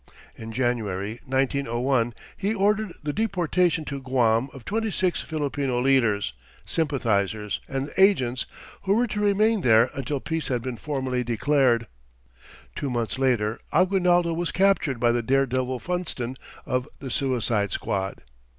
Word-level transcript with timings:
In 0.35 0.51
January, 0.51 1.19
1901, 1.25 2.15
he 2.35 2.55
ordered 2.55 2.93
the 3.03 3.13
deportation 3.13 3.85
to 3.85 4.01
Guam 4.01 4.49
of 4.51 4.65
twenty 4.65 4.89
six 4.89 5.21
Filipino 5.21 5.79
leaders, 5.79 6.33
sympathizers, 6.65 7.61
and 7.69 7.91
agents, 7.97 8.47
who 8.81 8.95
were 8.95 9.05
to 9.05 9.19
remain 9.19 9.61
there 9.61 9.91
until 9.93 10.19
peace 10.19 10.47
had 10.47 10.63
been 10.63 10.77
formally 10.77 11.23
declared. 11.23 11.85
Two 12.75 12.89
months 12.89 13.19
later, 13.19 13.59
Aguinaldo 13.71 14.33
was 14.33 14.51
captured 14.51 14.99
by 14.99 15.11
the 15.11 15.21
dare 15.21 15.45
devil 15.45 15.77
Funston 15.77 16.35
of 16.65 16.89
"the 16.97 17.11
Suicide 17.11 17.71
Squad." 17.71 18.23